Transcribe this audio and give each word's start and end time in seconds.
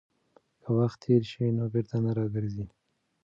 که 0.61 0.69
وخت 0.77 0.97
تېر 1.05 1.23
شي 1.31 1.45
نو 1.57 1.63
بېرته 1.73 1.95
نه 2.05 2.11
راګرځي. 2.17 2.65